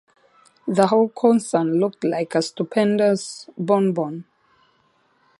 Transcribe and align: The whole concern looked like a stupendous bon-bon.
The 0.67 0.87
whole 0.87 1.09
concern 1.09 1.79
looked 1.79 2.03
like 2.03 2.33
a 2.33 2.41
stupendous 2.41 3.47
bon-bon. 3.55 4.25